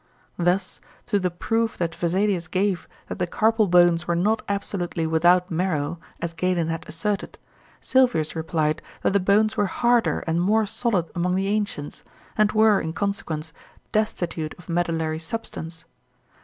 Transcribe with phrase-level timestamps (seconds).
[0.39, 5.51] Thus, to the proof that Vesalius gave that the carpal bones were not absolutely without
[5.51, 7.37] marrow, as Galen had asserted,
[7.81, 12.03] Sylvius replied that the bones were harder and more solid among the ancients,
[12.35, 13.53] and were, in consequence,
[13.91, 15.85] destitute of medullary substance.